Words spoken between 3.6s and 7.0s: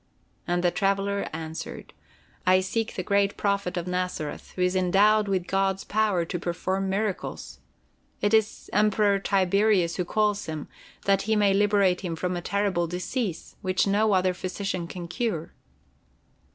of Nazareth, who is endowed with God's power to perform